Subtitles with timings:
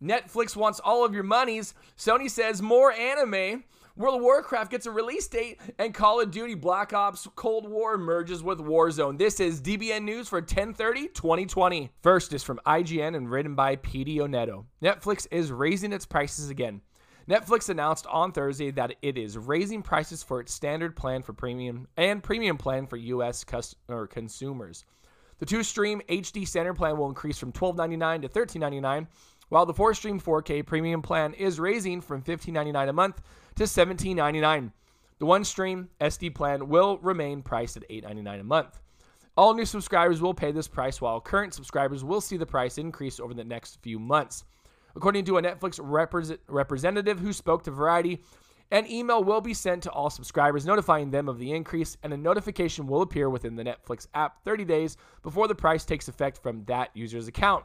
[0.00, 1.74] Netflix wants all of your monies.
[1.98, 3.64] Sony says more anime.
[3.96, 7.98] World of Warcraft gets a release date, and Call of Duty Black Ops Cold War
[7.98, 9.18] merges with Warzone.
[9.18, 11.90] This is DBN News for 1030 2020.
[12.02, 14.66] First is from IGN and written by Petey Oneto.
[14.80, 16.80] Netflix is raising its prices again.
[17.28, 21.88] Netflix announced on Thursday that it is raising prices for its standard plan for premium
[21.96, 23.44] and premium plan for U.S.
[23.44, 24.84] Customer consumers.
[25.38, 29.06] The two stream HD standard plan will increase from $12.99 to $13.99
[29.48, 33.22] while the 4 stream 4K premium plan is raising from $15.99 a month
[33.56, 34.72] to $17.99.
[35.18, 38.80] The one stream SD plan will remain priced at $8.99 a month.
[39.36, 43.18] All new subscribers will pay this price, while current subscribers will see the price increase
[43.18, 44.44] over the next few months.
[44.96, 48.22] According to a Netflix repre- representative who spoke to Variety,
[48.70, 52.16] an email will be sent to all subscribers notifying them of the increase, and a
[52.16, 56.64] notification will appear within the Netflix app 30 days before the price takes effect from
[56.64, 57.64] that user's account.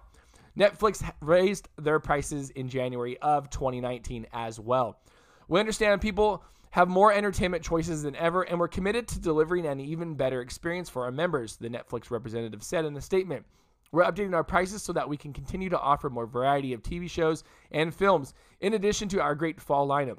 [0.57, 4.99] Netflix raised their prices in January of 2019 as well.
[5.47, 9.79] We understand people have more entertainment choices than ever, and we're committed to delivering an
[9.79, 13.45] even better experience for our members, the Netflix representative said in a statement.
[13.91, 17.09] We're updating our prices so that we can continue to offer more variety of TV
[17.09, 20.17] shows and films, in addition to our great fall lineup.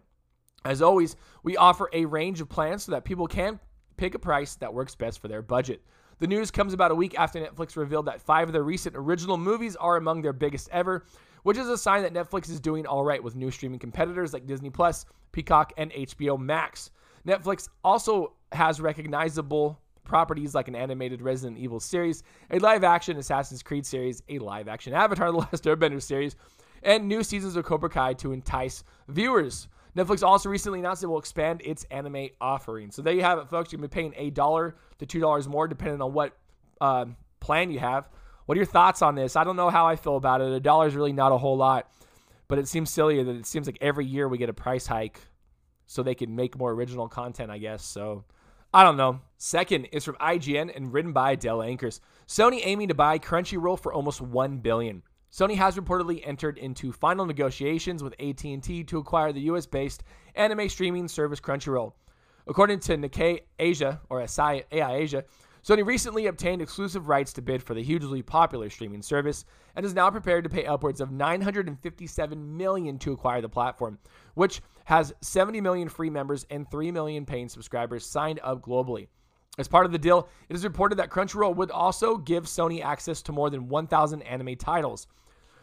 [0.65, 3.61] As always, we offer a range of plans so that people can
[3.97, 5.83] pick a price that works best for their budget.
[6.19, 9.39] The news comes about a week after Netflix revealed that five of their recent original
[9.39, 11.07] movies are among their biggest ever,
[11.45, 14.47] which is a sign that Netflix is doing all right with new streaming competitors like
[14.47, 16.91] Disney Plus, Peacock, and HBO Max.
[17.27, 19.81] Netflix also has recognizable
[20.11, 24.67] properties like an animated Resident Evil series, a live action Assassin's Creed series, a live
[24.67, 26.35] action Avatar The Last Airbender series,
[26.83, 29.69] and new seasons of Cobra Kai to entice viewers.
[29.97, 32.91] Netflix also recently announced it will expand its anime offering.
[32.91, 33.71] So there you have it, folks.
[33.71, 36.37] Going to be paying a dollar to two dollars more, depending on what
[36.81, 37.07] uh,
[37.39, 38.09] plan you have.
[38.47, 39.37] What are your thoughts on this?
[39.37, 40.53] I don't know how I feel about it.
[40.53, 41.89] A dollar is really not a whole lot,
[42.49, 45.21] but it seems silly that it seems like every year we get a price hike
[45.87, 47.85] so they can make more original content, I guess.
[47.85, 48.25] So
[48.75, 49.21] I don't know.
[49.43, 52.01] Second is from IGN and written by Adele Ankers.
[52.29, 55.03] Sony aiming to buy Crunchyroll for almost 1 billion.
[55.33, 60.03] Sony has reportedly entered into final negotiations with AT&T to acquire the US-based
[60.35, 61.95] anime streaming service Crunchyroll.
[62.47, 65.25] According to Nikkei Asia or AI Asia,
[65.65, 69.95] Sony recently obtained exclusive rights to bid for the hugely popular streaming service and is
[69.95, 73.99] now prepared to pay upwards of 957 million to acquire the platform,
[74.35, 79.09] which has 70 million free members and 3 million paying subscribers signed up globally.
[79.59, 83.21] As part of the deal, it is reported that Crunchyroll would also give Sony access
[83.23, 85.07] to more than 1,000 anime titles.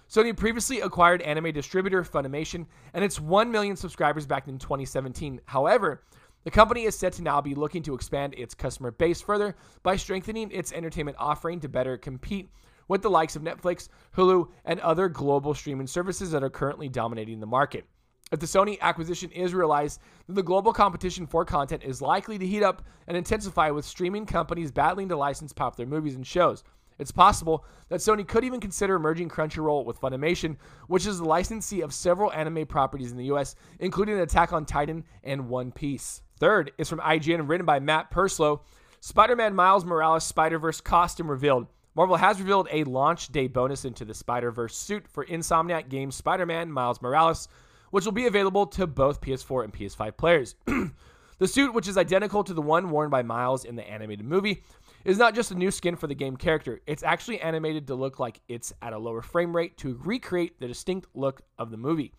[0.09, 5.41] Sony previously acquired anime distributor Funimation and its 1 million subscribers back in 2017.
[5.45, 6.03] However,
[6.43, 9.97] the company is said to now be looking to expand its customer base further by
[9.97, 12.49] strengthening its entertainment offering to better compete
[12.87, 17.41] with the likes of Netflix, Hulu, and other global streaming services that are currently dominating
[17.41, 17.85] the market.
[18.31, 22.45] If the Sony acquisition is realized, then the global competition for content is likely to
[22.45, 26.63] heat up and intensify with streaming companies battling to license popular movies and shows.
[26.99, 30.57] It's possible that Sony could even consider merging Crunchyroll with Funimation,
[30.87, 35.03] which is the licensee of several anime properties in the US, including Attack on Titan
[35.23, 36.21] and One Piece.
[36.39, 38.61] Third is from IGN, written by Matt Purslow
[38.99, 41.67] Spider Man Miles Morales Spider Verse costume revealed.
[41.95, 46.15] Marvel has revealed a launch day bonus into the Spider Verse suit for Insomniac Games
[46.15, 47.47] Spider Man Miles Morales,
[47.91, 50.55] which will be available to both PS4 and PS5 players.
[51.39, 54.63] the suit, which is identical to the one worn by Miles in the animated movie,
[55.05, 58.19] is not just a new skin for the game character, it's actually animated to look
[58.19, 62.11] like it's at a lower frame rate to recreate the distinct look of the movie.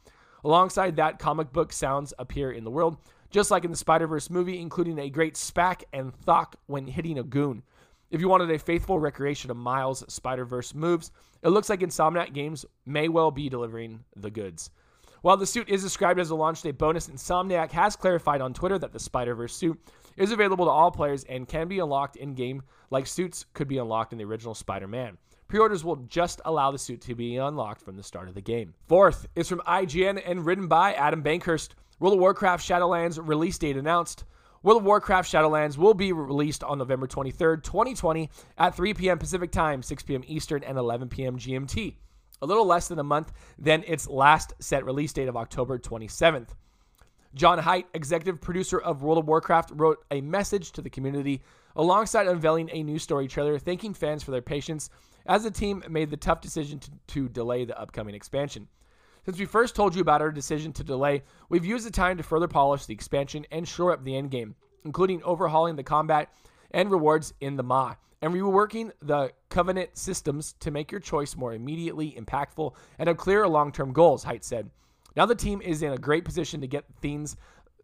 [0.45, 2.97] Alongside that, comic book sounds appear in the world,
[3.31, 7.19] just like in the Spider Verse movie, including a great spack and thock when hitting
[7.19, 7.63] a goon.
[8.11, 11.11] If you wanted a faithful recreation of Miles' Spider Verse moves,
[11.43, 14.71] it looks like Insomniac Games may well be delivering the goods.
[15.23, 18.79] While the suit is described as a launch day bonus, Insomniac has clarified on Twitter
[18.79, 19.81] that the Spider Verse suit
[20.17, 23.79] is available to all players and can be unlocked in game like suits could be
[23.79, 25.19] unlocked in the original Spider Man.
[25.49, 28.41] Pre orders will just allow the suit to be unlocked from the start of the
[28.41, 28.75] game.
[28.87, 33.77] Fourth is from IGN and written by Adam Bankhurst World of Warcraft Shadowlands release date
[33.77, 34.25] announced.
[34.63, 39.19] World of Warcraft Shadowlands will be released on November 23rd, 2020 at 3 p.m.
[39.19, 40.23] Pacific Time, 6 p.m.
[40.27, 41.39] Eastern, and 11 p.m.
[41.39, 41.97] GMT.
[42.41, 46.49] A little less than a month than its last set release date of October 27th.
[47.35, 51.43] John Hight, executive producer of World of Warcraft, wrote a message to the community
[51.77, 54.89] alongside unveiling a new story trailer, thanking fans for their patience
[55.27, 58.67] as the team made the tough decision to, to delay the upcoming expansion.
[59.25, 62.23] Since we first told you about our decision to delay, we've used the time to
[62.23, 64.55] further polish the expansion and shore up the endgame.
[64.85, 66.33] including overhauling the combat
[66.71, 71.55] and rewards in the Maw, and reworking the Covenant systems to make your choice more
[71.55, 74.71] immediately impactful and have clearer long-term goals, Hight said.
[75.17, 77.37] Now the team is in a great position to get things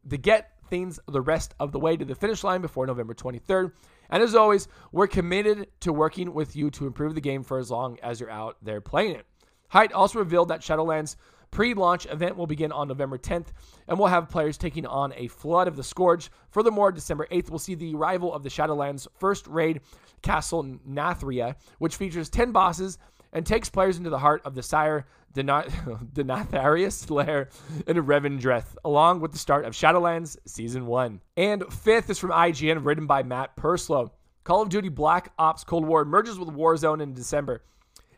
[0.09, 3.73] to get things the rest of the way to the finish line before November 23rd.
[4.11, 7.71] And as always, we're committed to working with you to improve the game for as
[7.71, 9.27] long as you're out there playing it.
[9.69, 11.17] Hight also revealed that Shadowlands
[11.55, 13.47] pre-launch event will begin on November 10th,
[13.87, 16.31] and we'll have players taking on a flood of the Scourge.
[16.51, 19.81] Furthermore, December 8th, we'll see the arrival of the Shadowlands' first raid,
[20.21, 22.99] Castle Nathria, which features 10 bosses
[23.33, 27.49] and takes players into the heart of the Sire Denatharius lair
[27.87, 31.21] in Revendreth, along with the start of Shadowlands Season 1.
[31.37, 34.13] And fifth is from IGN, written by Matt Purslow.
[34.43, 37.63] Call of Duty Black Ops Cold War merges with Warzone in December.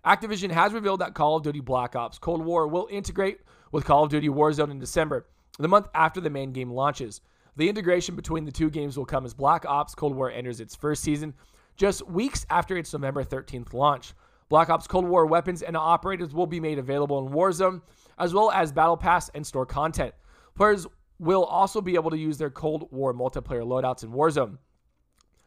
[0.06, 3.40] Activision has revealed that Call of Duty Black Ops Cold War will integrate
[3.72, 5.26] with Call of Duty Warzone in December,
[5.58, 7.22] the month after the main game launches.
[7.56, 10.76] The integration between the two games will come as Black Ops Cold War enters its
[10.76, 11.34] first season,
[11.76, 14.12] just weeks after its November 13th launch.
[14.48, 17.82] Black Ops Cold War weapons and operators will be made available in Warzone,
[18.16, 20.14] as well as Battle Pass and store content.
[20.54, 20.86] Players
[21.18, 24.58] will also be able to use their Cold War multiplayer loadouts in Warzone.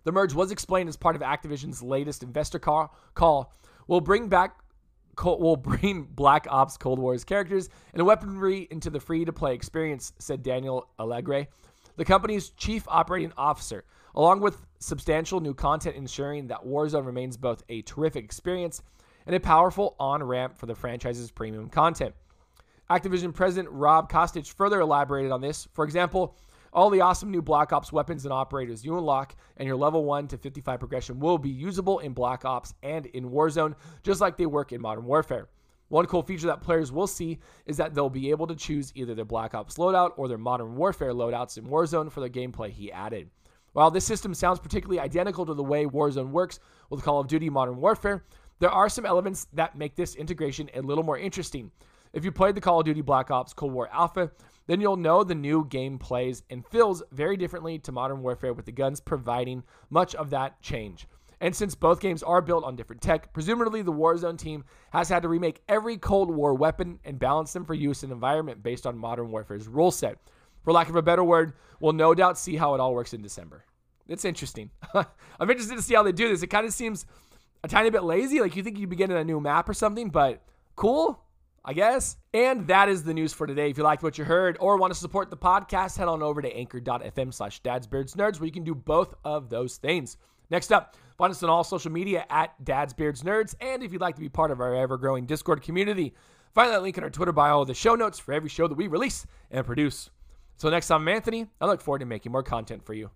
[0.03, 2.94] The merge was explained as part of Activision's latest investor call.
[3.13, 3.53] call.
[3.89, 4.56] We'll bring back
[5.21, 10.13] will bring Black Ops Cold War's characters and weaponry into the free to play experience,
[10.19, 11.47] said Daniel Alegre,
[11.97, 13.83] the company's chief operating officer
[14.15, 18.81] along with substantial new content ensuring that Warzone remains both a terrific experience
[19.25, 22.13] and a powerful on ramp for the franchise's premium content.
[22.89, 25.68] Activision President Rob Kostich further elaborated on this.
[25.74, 26.36] For example,
[26.74, 30.27] all the awesome new Black Ops weapons and operators you unlock and your level 1
[30.30, 34.45] to 55 progression will be usable in Black Ops and in Warzone, just like they
[34.45, 35.50] work in Modern Warfare.
[35.89, 39.16] One cool feature that players will see is that they'll be able to choose either
[39.16, 42.92] their Black Ops loadout or their Modern Warfare loadouts in Warzone for the gameplay he
[42.92, 43.30] added.
[43.74, 47.50] While this system sounds particularly identical to the way Warzone works with Call of Duty
[47.50, 48.24] Modern Warfare,
[48.60, 51.72] there are some elements that make this integration a little more interesting.
[52.11, 54.31] If you played the Call of Duty Black Ops Cold War Alpha,
[54.67, 58.65] then you'll know the new game plays and feels very differently to Modern Warfare with
[58.65, 61.07] the guns providing much of that change.
[61.41, 65.21] And since both games are built on different tech, presumably the Warzone team has had
[65.21, 68.97] to remake every Cold War weapon and balance them for use in environment based on
[68.97, 70.17] Modern Warfare's rule set.
[70.63, 73.21] For lack of a better word, we'll no doubt see how it all works in
[73.21, 73.63] December.
[74.07, 74.71] It's interesting.
[74.94, 76.44] I'm interested to see how they do this.
[76.44, 77.05] It kind of seems
[77.63, 78.41] a tiny bit lazy.
[78.41, 80.41] Like you think you'd be getting a new map or something, but
[80.75, 81.23] cool,
[81.63, 82.17] I guess.
[82.33, 83.69] And that is the news for today.
[83.69, 86.41] If you liked what you heard or want to support the podcast, head on over
[86.41, 90.17] to anchor.fm slash dadsbeardsnerds where you can do both of those things.
[90.50, 93.56] Next up, find us on all social media at dadsbeardsnerds.
[93.61, 96.13] And if you'd like to be part of our ever growing Discord community,
[96.53, 98.88] find that link in our Twitter bio the show notes for every show that we
[98.88, 100.09] release and produce.
[100.57, 101.47] So next time, I'm Anthony.
[101.62, 103.12] I look forward to making more content for you.